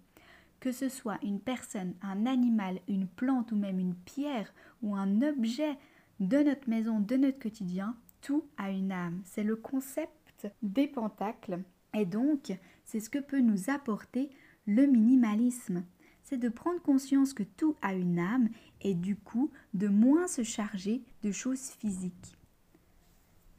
que 0.62 0.70
ce 0.70 0.88
soit 0.88 1.18
une 1.24 1.40
personne, 1.40 1.94
un 2.02 2.24
animal, 2.24 2.78
une 2.86 3.08
plante 3.08 3.50
ou 3.50 3.56
même 3.56 3.80
une 3.80 3.96
pierre 3.96 4.54
ou 4.80 4.94
un 4.94 5.20
objet 5.20 5.76
de 6.20 6.38
notre 6.38 6.70
maison, 6.70 7.00
de 7.00 7.16
notre 7.16 7.40
quotidien, 7.40 7.96
tout 8.20 8.44
a 8.58 8.70
une 8.70 8.92
âme. 8.92 9.20
C'est 9.24 9.42
le 9.42 9.56
concept 9.56 10.46
des 10.62 10.86
pentacles. 10.86 11.58
Et 11.94 12.06
donc, 12.06 12.56
c'est 12.84 13.00
ce 13.00 13.10
que 13.10 13.18
peut 13.18 13.40
nous 13.40 13.70
apporter 13.70 14.30
le 14.66 14.86
minimalisme. 14.86 15.82
C'est 16.22 16.38
de 16.38 16.48
prendre 16.48 16.80
conscience 16.80 17.34
que 17.34 17.42
tout 17.42 17.74
a 17.82 17.94
une 17.94 18.20
âme 18.20 18.48
et 18.82 18.94
du 18.94 19.16
coup 19.16 19.50
de 19.74 19.88
moins 19.88 20.28
se 20.28 20.44
charger 20.44 21.02
de 21.24 21.32
choses 21.32 21.70
physiques. 21.70 22.38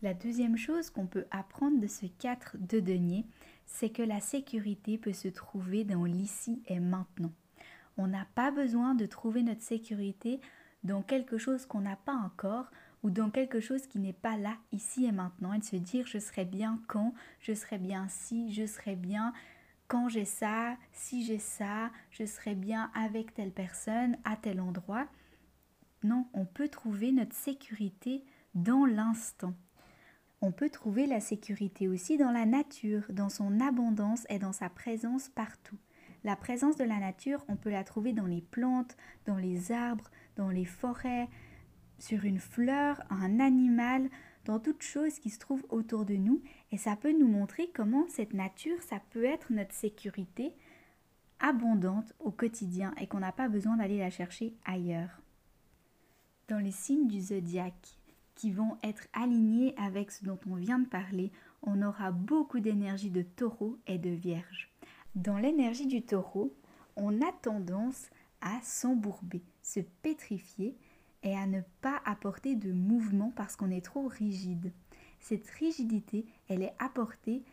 La 0.03 0.13
deuxième 0.13 0.57
chose 0.57 0.89
qu'on 0.89 1.05
peut 1.05 1.23
apprendre 1.31 1.79
de 1.79 1.87
ce 1.87 2.05
4 2.05 2.57
de 2.59 2.81
denier, 2.81 3.25
c'est 3.65 3.89
que 3.89 4.01
la 4.01 4.19
sécurité 4.19 4.97
peut 4.97 5.13
se 5.13 5.29
trouver 5.29 5.85
dans 5.85 6.03
l'ici 6.03 6.61
et 6.67 6.81
maintenant. 6.81 7.31
On 7.95 8.07
n'a 8.07 8.27
pas 8.35 8.51
besoin 8.51 8.95
de 8.95 9.05
trouver 9.05 9.43
notre 9.43 9.61
sécurité 9.61 10.41
dans 10.83 11.03
quelque 11.03 11.37
chose 11.37 11.65
qu'on 11.65 11.79
n'a 11.79 11.95
pas 11.95 12.15
encore 12.15 12.69
ou 13.01 13.11
dans 13.11 13.29
quelque 13.29 13.61
chose 13.61 13.87
qui 13.87 13.97
n'est 13.97 14.11
pas 14.11 14.35
là, 14.35 14.57
ici 14.73 15.05
et 15.05 15.13
maintenant, 15.13 15.53
et 15.53 15.59
de 15.59 15.63
se 15.63 15.77
dire 15.77 16.05
je 16.05 16.19
serai 16.19 16.43
bien 16.43 16.81
quand, 16.87 17.13
je 17.39 17.53
serai 17.53 17.77
bien 17.77 18.07
si, 18.09 18.51
je 18.51 18.65
serai 18.65 18.97
bien 18.97 19.31
quand 19.87 20.09
j'ai 20.09 20.25
ça, 20.25 20.75
si 20.91 21.23
j'ai 21.23 21.39
ça, 21.39 21.91
je 22.11 22.25
serai 22.25 22.55
bien 22.55 22.91
avec 22.93 23.33
telle 23.33 23.53
personne, 23.53 24.17
à 24.25 24.35
tel 24.35 24.59
endroit. 24.59 25.07
Non, 26.03 26.27
on 26.33 26.43
peut 26.43 26.67
trouver 26.67 27.13
notre 27.13 27.35
sécurité 27.35 28.25
dans 28.53 28.85
l'instant. 28.85 29.53
On 30.45 30.51
peut 30.51 30.69
trouver 30.69 31.07
la 31.07 31.21
sécurité 31.21 31.87
aussi 31.87 32.17
dans 32.17 32.31
la 32.31 32.45
nature, 32.45 33.03
dans 33.09 33.29
son 33.29 33.61
abondance 33.61 34.25
et 34.27 34.39
dans 34.39 34.51
sa 34.51 34.69
présence 34.69 35.29
partout. 35.29 35.77
La 36.25 36.35
présence 36.35 36.75
de 36.75 36.83
la 36.83 36.99
nature, 36.99 37.45
on 37.47 37.55
peut 37.55 37.69
la 37.69 37.85
trouver 37.85 38.11
dans 38.11 38.25
les 38.25 38.41
plantes, 38.41 38.97
dans 39.25 39.37
les 39.37 39.71
arbres, 39.71 40.11
dans 40.35 40.49
les 40.49 40.65
forêts, 40.65 41.29
sur 41.97 42.25
une 42.25 42.39
fleur, 42.39 43.01
un 43.09 43.39
animal, 43.39 44.09
dans 44.43 44.59
toute 44.59 44.81
chose 44.81 45.17
qui 45.17 45.29
se 45.29 45.39
trouve 45.39 45.65
autour 45.69 46.03
de 46.03 46.15
nous. 46.15 46.41
Et 46.73 46.77
ça 46.77 46.97
peut 46.97 47.17
nous 47.17 47.29
montrer 47.29 47.69
comment 47.73 48.05
cette 48.09 48.33
nature, 48.33 48.81
ça 48.81 48.99
peut 49.11 49.23
être 49.23 49.53
notre 49.53 49.73
sécurité 49.73 50.51
abondante 51.39 52.11
au 52.19 52.31
quotidien 52.31 52.93
et 52.99 53.07
qu'on 53.07 53.21
n'a 53.21 53.31
pas 53.31 53.47
besoin 53.47 53.77
d'aller 53.77 53.99
la 53.99 54.09
chercher 54.09 54.57
ailleurs. 54.65 55.21
Dans 56.49 56.59
les 56.59 56.71
signes 56.71 57.07
du 57.07 57.21
zodiaque 57.21 57.97
qui 58.35 58.51
vont 58.51 58.77
être 58.83 59.07
alignés 59.13 59.73
avec 59.77 60.11
ce 60.11 60.25
dont 60.25 60.39
on 60.49 60.55
vient 60.55 60.79
de 60.79 60.87
parler, 60.87 61.31
on 61.61 61.81
aura 61.81 62.11
beaucoup 62.11 62.59
d'énergie 62.59 63.11
de 63.11 63.21
taureau 63.21 63.77
et 63.87 63.97
de 63.97 64.09
vierge. 64.09 64.71
Dans 65.15 65.37
l'énergie 65.37 65.87
du 65.87 66.01
taureau, 66.01 66.55
on 66.95 67.21
a 67.21 67.31
tendance 67.41 68.09
à 68.41 68.59
s'embourber, 68.61 69.43
se 69.61 69.79
pétrifier 70.01 70.75
et 71.23 71.35
à 71.35 71.47
ne 71.47 71.61
pas 71.81 72.01
apporter 72.05 72.55
de 72.55 72.71
mouvement 72.71 73.31
parce 73.35 73.55
qu'on 73.55 73.71
est 73.71 73.85
trop 73.85 74.07
rigide. 74.07 74.73
Cette 75.19 75.49
rigidité, 75.49 76.25
elle 76.49 76.63
est 76.63 76.75
apportée 76.79 77.43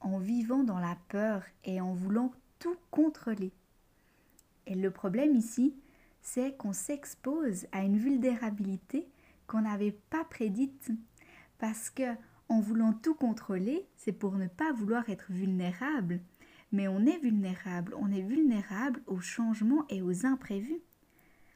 en 0.00 0.18
vivant 0.18 0.64
dans 0.64 0.80
la 0.80 0.96
peur 1.08 1.44
et 1.64 1.80
en 1.80 1.92
voulant 1.92 2.32
tout 2.58 2.76
contrôler. 2.90 3.52
Et 4.66 4.74
le 4.74 4.90
problème 4.90 5.36
ici, 5.36 5.74
c'est 6.20 6.56
qu'on 6.56 6.72
s'expose 6.72 7.66
à 7.72 7.82
une 7.82 7.98
vulnérabilité 7.98 9.08
qu'on 9.52 9.60
n'avait 9.60 9.92
pas 9.92 10.24
prédite. 10.24 10.90
Parce 11.58 11.90
que 11.90 12.16
en 12.48 12.60
voulant 12.60 12.94
tout 12.94 13.14
contrôler, 13.14 13.86
c'est 13.96 14.12
pour 14.12 14.36
ne 14.36 14.46
pas 14.46 14.72
vouloir 14.72 15.08
être 15.10 15.30
vulnérable. 15.30 16.20
Mais 16.72 16.88
on 16.88 17.04
est 17.04 17.18
vulnérable, 17.18 17.94
on 17.98 18.10
est 18.10 18.22
vulnérable 18.22 19.02
aux 19.06 19.20
changements 19.20 19.84
et 19.90 20.00
aux 20.00 20.24
imprévus. 20.24 20.80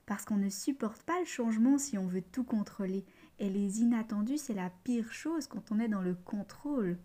Parce 0.05 0.27
qu'on 0.27 0.37
ne 0.37 0.51
supporte 0.51 1.03
pas 1.05 1.19
le 1.19 1.25
changement 1.25 1.79
si 1.79 1.97
on 1.97 2.07
veut 2.07 2.23
tout 2.23 2.45
contrôler. 2.45 3.07
Et 3.39 3.49
les 3.49 3.81
inattendus, 3.81 4.39
c'est 4.39 4.55
la 4.55 4.71
pire 4.85 5.11
chose 5.11 5.47
quand 5.47 5.73
on 5.73 5.81
est 5.81 5.89
dans 5.89 6.03
le 6.03 6.15
contrôle. 6.15 6.99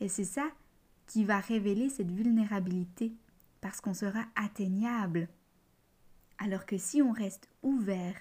Et 0.00 0.08
c'est 0.08 0.24
ça 0.24 0.48
qui 1.06 1.24
va 1.24 1.38
révéler 1.38 1.88
cette 1.90 2.10
vulnérabilité, 2.10 3.14
parce 3.60 3.80
qu'on 3.80 3.94
sera 3.94 4.24
atteignable. 4.34 5.28
Alors 6.38 6.66
que 6.66 6.76
si 6.76 7.02
on 7.02 7.12
reste 7.12 7.48
ouvert 7.62 8.16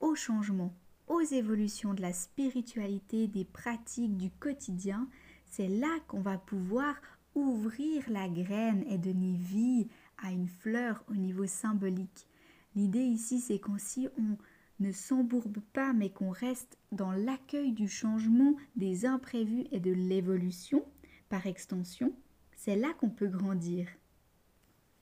au 0.00 0.14
changement, 0.14 0.74
aux 1.10 1.20
évolutions 1.20 1.92
de 1.92 2.00
la 2.00 2.12
spiritualité, 2.12 3.26
des 3.26 3.44
pratiques 3.44 4.16
du 4.16 4.30
quotidien, 4.30 5.08
c'est 5.44 5.66
là 5.66 5.98
qu'on 6.06 6.20
va 6.20 6.38
pouvoir 6.38 6.94
ouvrir 7.34 8.08
la 8.08 8.28
graine 8.28 8.84
et 8.88 8.96
donner 8.96 9.34
vie 9.36 9.88
à 10.18 10.30
une 10.30 10.46
fleur 10.46 11.02
au 11.10 11.14
niveau 11.14 11.46
symbolique. 11.46 12.28
L'idée 12.76 13.02
ici, 13.02 13.40
c'est 13.40 13.58
qu'on 13.58 13.76
si 13.76 14.08
on 14.18 14.36
ne 14.78 14.92
s'embourbe 14.92 15.58
pas, 15.72 15.92
mais 15.92 16.10
qu'on 16.10 16.30
reste 16.30 16.78
dans 16.92 17.10
l'accueil 17.10 17.72
du 17.72 17.88
changement, 17.88 18.54
des 18.76 19.04
imprévus 19.04 19.64
et 19.72 19.80
de 19.80 19.90
l'évolution, 19.90 20.84
par 21.28 21.48
extension, 21.48 22.14
c'est 22.56 22.76
là 22.76 22.92
qu'on 23.00 23.10
peut 23.10 23.26
grandir. 23.26 23.88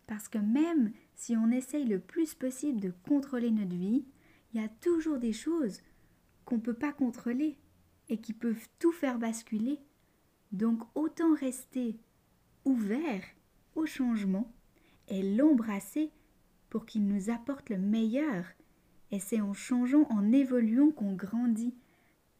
Parce 0.06 0.28
que 0.28 0.38
même 0.38 0.92
si 1.14 1.36
on 1.36 1.50
essaye 1.50 1.84
le 1.84 2.00
plus 2.00 2.32
possible 2.34 2.80
de 2.80 2.94
contrôler 3.06 3.50
notre 3.50 3.76
vie, 3.76 4.06
il 4.54 4.60
y 4.62 4.64
a 4.64 4.68
toujours 4.68 5.18
des 5.18 5.34
choses 5.34 5.80
qu'on 6.48 6.56
ne 6.56 6.62
peut 6.62 6.72
pas 6.72 6.94
contrôler 6.94 7.58
et 8.08 8.16
qui 8.16 8.32
peuvent 8.32 8.68
tout 8.78 8.90
faire 8.90 9.18
basculer. 9.18 9.80
Donc 10.50 10.80
autant 10.94 11.34
rester 11.34 12.00
ouvert 12.64 13.22
au 13.74 13.84
changement 13.84 14.50
et 15.08 15.22
l'embrasser 15.36 16.10
pour 16.70 16.86
qu'il 16.86 17.06
nous 17.06 17.28
apporte 17.28 17.68
le 17.68 17.76
meilleur. 17.76 18.46
Et 19.10 19.20
c'est 19.20 19.42
en 19.42 19.52
changeant, 19.52 20.06
en 20.08 20.32
évoluant 20.32 20.90
qu'on 20.90 21.12
grandit 21.12 21.74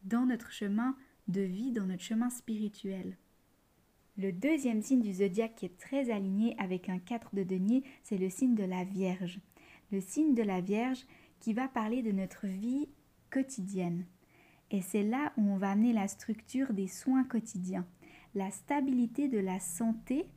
dans 0.01 0.25
notre 0.25 0.51
chemin 0.51 0.95
de 1.27 1.41
vie, 1.41 1.71
dans 1.71 1.85
notre 1.85 2.01
chemin 2.01 2.31
spirituel. 2.31 3.15
Le 4.17 4.31
deuxième 4.31 4.81
signe 4.81 5.01
du 5.01 5.13
zodiaque 5.13 5.53
qui 5.55 5.65
est 5.67 5.77
très 5.77 6.09
aligné 6.09 6.55
avec 6.57 6.89
un 6.89 6.97
4 6.97 7.35
de 7.35 7.43
denier, 7.43 7.83
c'est 8.01 8.17
le 8.17 8.31
signe 8.31 8.55
de 8.55 8.63
la 8.63 8.83
Vierge. 8.83 9.39
Le 9.91 10.01
signe 10.01 10.33
de 10.33 10.43
la 10.43 10.61
Vierge 10.61 11.05
qui 11.39 11.53
va 11.53 11.67
parler 11.67 12.01
de 12.01 12.11
notre 12.11 12.47
vie 12.47 12.89
quotidienne. 13.29 14.05
Et 14.71 14.81
c'est 14.81 15.03
là 15.03 15.33
où 15.37 15.41
on 15.41 15.57
va 15.57 15.71
amener 15.71 15.93
la 15.93 16.07
structure 16.07 16.73
des 16.73 16.87
soins 16.87 17.23
quotidiens. 17.23 17.87
La 18.35 18.51
stabilité 18.51 19.27
de 19.27 19.39
la 19.39 19.59
santé, 19.59 20.27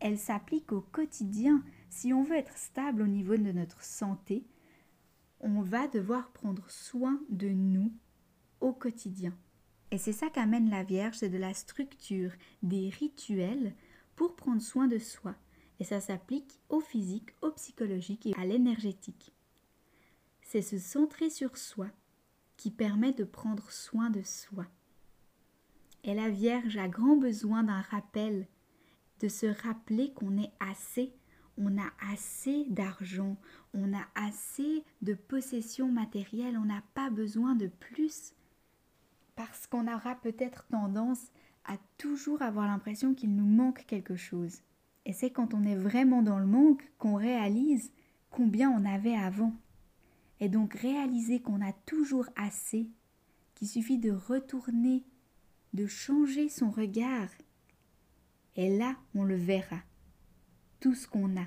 elle 0.00 0.18
s'applique 0.18 0.72
au 0.72 0.80
quotidien. 0.80 1.62
Si 1.90 2.12
on 2.12 2.22
veut 2.22 2.36
être 2.36 2.56
stable 2.56 3.02
au 3.02 3.06
niveau 3.06 3.36
de 3.36 3.52
notre 3.52 3.82
santé, 3.82 4.46
on 5.40 5.60
va 5.60 5.88
devoir 5.88 6.30
prendre 6.32 6.70
soin 6.70 7.20
de 7.28 7.48
nous 7.48 7.92
au 8.60 8.72
quotidien. 8.72 9.36
Et 9.90 9.98
c'est 9.98 10.12
ça 10.12 10.30
qu'amène 10.30 10.70
la 10.70 10.82
Vierge, 10.82 11.16
c'est 11.18 11.28
de 11.28 11.38
la 11.38 11.54
structure, 11.54 12.32
des 12.62 12.88
rituels 12.88 13.74
pour 14.16 14.34
prendre 14.34 14.62
soin 14.62 14.88
de 14.88 14.98
soi. 14.98 15.34
Et 15.78 15.84
ça 15.84 16.00
s'applique 16.00 16.58
au 16.68 16.80
physique, 16.80 17.30
au 17.42 17.50
psychologique 17.52 18.26
et 18.26 18.34
à 18.36 18.46
l'énergétique. 18.46 19.32
C'est 20.42 20.62
se 20.62 20.78
centrer 20.78 21.28
sur 21.28 21.56
soi, 21.58 21.88
qui 22.56 22.70
permet 22.70 23.12
de 23.12 23.24
prendre 23.24 23.70
soin 23.70 24.10
de 24.10 24.22
soi. 24.22 24.66
Et 26.04 26.14
la 26.14 26.30
Vierge 26.30 26.76
a 26.76 26.88
grand 26.88 27.16
besoin 27.16 27.64
d'un 27.64 27.80
rappel, 27.80 28.46
de 29.20 29.28
se 29.28 29.46
rappeler 29.46 30.12
qu'on 30.12 30.38
est 30.38 30.52
assez, 30.60 31.12
on 31.58 31.78
a 31.78 31.90
assez 32.12 32.64
d'argent, 32.68 33.36
on 33.74 33.92
a 33.92 34.04
assez 34.14 34.84
de 35.02 35.14
possessions 35.14 35.90
matérielles, 35.90 36.58
on 36.58 36.66
n'a 36.66 36.82
pas 36.94 37.10
besoin 37.10 37.54
de 37.54 37.66
plus. 37.66 38.34
Parce 39.34 39.66
qu'on 39.66 39.92
aura 39.92 40.14
peut-être 40.16 40.64
tendance 40.68 41.30
à 41.64 41.76
toujours 41.98 42.42
avoir 42.42 42.66
l'impression 42.66 43.14
qu'il 43.14 43.34
nous 43.34 43.46
manque 43.46 43.84
quelque 43.86 44.16
chose. 44.16 44.60
Et 45.04 45.12
c'est 45.12 45.30
quand 45.30 45.54
on 45.54 45.64
est 45.64 45.76
vraiment 45.76 46.22
dans 46.22 46.38
le 46.38 46.46
manque 46.46 46.90
qu'on 46.98 47.16
réalise 47.16 47.92
combien 48.30 48.70
on 48.70 48.84
avait 48.84 49.16
avant. 49.16 49.54
Et 50.40 50.48
donc 50.48 50.74
réaliser 50.74 51.40
qu'on 51.40 51.60
a 51.60 51.72
toujours 51.72 52.26
assez, 52.36 52.88
qu'il 53.54 53.68
suffit 53.68 53.98
de 53.98 54.10
retourner, 54.10 55.04
de 55.72 55.86
changer 55.86 56.48
son 56.48 56.70
regard. 56.70 57.28
Et 58.54 58.76
là, 58.76 58.96
on 59.14 59.24
le 59.24 59.36
verra, 59.36 59.80
tout 60.80 60.94
ce 60.94 61.06
qu'on 61.06 61.36
a. 61.36 61.46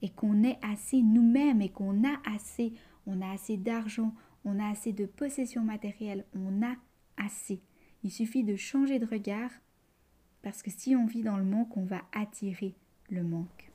Et 0.00 0.10
qu'on 0.10 0.42
est 0.42 0.58
assez 0.62 1.02
nous-mêmes 1.02 1.60
et 1.60 1.70
qu'on 1.70 2.04
a 2.04 2.20
assez. 2.24 2.72
On 3.06 3.20
a 3.20 3.32
assez 3.32 3.56
d'argent, 3.56 4.14
on 4.44 4.58
a 4.58 4.68
assez 4.68 4.92
de 4.92 5.06
possessions 5.06 5.62
matérielles, 5.62 6.24
on 6.34 6.62
a 6.62 6.76
assez. 7.16 7.60
Il 8.04 8.12
suffit 8.12 8.44
de 8.44 8.56
changer 8.56 8.98
de 8.98 9.06
regard 9.06 9.50
parce 10.42 10.62
que 10.62 10.70
si 10.70 10.94
on 10.94 11.06
vit 11.06 11.22
dans 11.22 11.36
le 11.36 11.44
manque, 11.44 11.76
on 11.76 11.84
va 11.84 12.02
attirer 12.12 12.76
le 13.10 13.24
manque. 13.24 13.67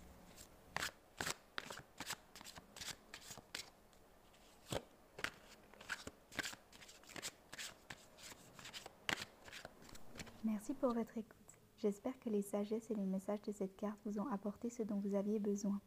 Pour 10.83 10.93
votre 10.93 11.17
écoute. 11.17 11.55
J'espère 11.77 12.19
que 12.19 12.29
les 12.29 12.41
sagesses 12.41 12.91
et 12.91 12.95
les 12.95 13.05
messages 13.05 13.41
de 13.43 13.53
cette 13.53 13.77
carte 13.77 13.97
vous 14.05 14.19
ont 14.19 14.27
apporté 14.27 14.69
ce 14.69 14.83
dont 14.83 14.97
vous 14.97 15.15
aviez 15.15 15.39
besoin. 15.39 15.79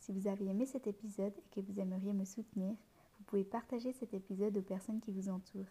Si 0.00 0.10
vous 0.10 0.26
avez 0.26 0.46
aimé 0.46 0.66
cet 0.66 0.88
épisode 0.88 1.32
et 1.36 1.54
que 1.54 1.64
vous 1.64 1.78
aimeriez 1.78 2.12
me 2.12 2.24
soutenir, 2.24 2.74
vous 3.16 3.24
pouvez 3.26 3.44
partager 3.44 3.92
cet 3.92 4.14
épisode 4.14 4.56
aux 4.56 4.62
personnes 4.62 4.98
qui 4.98 5.12
vous 5.12 5.28
entourent. 5.28 5.70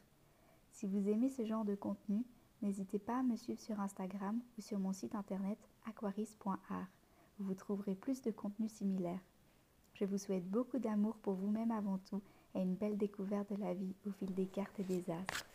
Si 0.72 0.88
vous 0.88 1.10
aimez 1.10 1.28
ce 1.28 1.44
genre 1.44 1.66
de 1.66 1.76
contenu, 1.76 2.24
n'hésitez 2.62 2.98
pas 2.98 3.20
à 3.20 3.24
me 3.24 3.36
suivre 3.36 3.60
sur 3.60 3.78
Instagram 3.82 4.40
ou 4.58 4.62
sur 4.62 4.80
mon 4.80 4.94
site 4.94 5.16
internet 5.16 5.60
aquaris.art 5.86 6.88
vous 7.40 7.56
trouverez 7.56 7.96
plus 7.96 8.22
de 8.22 8.32
contenu 8.32 8.70
similaire. 8.70 9.20
Je 9.96 10.06
vous 10.06 10.18
souhaite 10.18 10.50
beaucoup 10.50 10.80
d'amour 10.80 11.18
pour 11.18 11.34
vous-même 11.34 11.72
avant 11.72 11.98
tout 12.10 12.22
et 12.56 12.62
une 12.62 12.76
belle 12.76 12.98
découverte 12.98 13.52
de 13.52 13.60
la 13.60 13.74
vie 13.74 13.96
au 14.08 14.12
fil 14.12 14.34
des 14.34 14.46
cartes 14.46 14.80
et 14.80 14.84
des 14.84 15.04
astres. 15.12 15.46